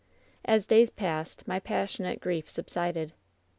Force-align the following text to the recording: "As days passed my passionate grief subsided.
"As 0.43 0.65
days 0.65 0.89
passed 0.89 1.47
my 1.47 1.59
passionate 1.59 2.21
grief 2.21 2.49
subsided. 2.49 3.13